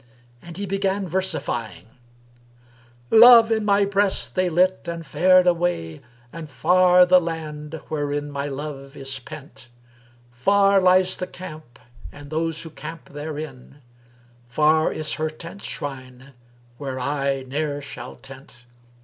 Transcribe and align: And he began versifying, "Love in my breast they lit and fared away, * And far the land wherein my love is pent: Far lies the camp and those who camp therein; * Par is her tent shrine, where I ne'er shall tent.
And 0.41 0.57
he 0.57 0.65
began 0.65 1.07
versifying, 1.07 1.85
"Love 3.11 3.51
in 3.51 3.63
my 3.63 3.85
breast 3.85 4.33
they 4.33 4.49
lit 4.49 4.87
and 4.87 5.05
fared 5.05 5.45
away, 5.45 6.01
* 6.17 6.33
And 6.33 6.49
far 6.49 7.05
the 7.05 7.21
land 7.21 7.79
wherein 7.87 8.31
my 8.31 8.47
love 8.47 8.97
is 8.97 9.19
pent: 9.19 9.69
Far 10.31 10.81
lies 10.81 11.17
the 11.17 11.27
camp 11.27 11.77
and 12.11 12.31
those 12.31 12.63
who 12.63 12.71
camp 12.71 13.09
therein; 13.09 13.83
* 14.13 14.51
Par 14.55 14.91
is 14.91 15.13
her 15.21 15.29
tent 15.29 15.63
shrine, 15.63 16.33
where 16.79 16.99
I 16.99 17.45
ne'er 17.47 17.79
shall 17.79 18.15
tent. 18.15 18.65